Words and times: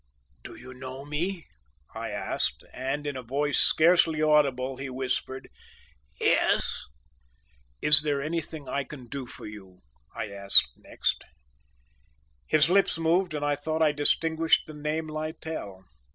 "Do 0.43 0.55
you 0.55 0.73
know 0.73 1.05
me?" 1.05 1.45
I 1.93 2.09
asked, 2.09 2.63
and 2.73 3.05
in 3.05 3.15
a 3.15 3.21
voice 3.21 3.59
scarcely 3.59 4.19
audible, 4.19 4.77
he 4.77 4.89
whispered 4.89 5.47
"Yes." 6.19 6.85
"Is 7.83 8.01
there 8.01 8.19
anything 8.19 8.67
I 8.67 8.83
can 8.83 9.05
do 9.05 9.27
for 9.27 9.45
you?" 9.45 9.81
I 10.15 10.31
asked 10.31 10.69
next. 10.75 11.23
His 12.47 12.67
lips 12.67 12.97
moved 12.97 13.35
and 13.35 13.45
I 13.45 13.55
thought 13.55 13.83
I 13.83 13.91
distinguished 13.91 14.63
the 14.65 14.73
name 14.73 15.05
"Littell." 15.07 15.83